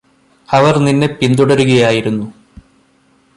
[0.49, 2.25] അവർ നിന്നെ പിന്തുടരുകയായിരുന്നു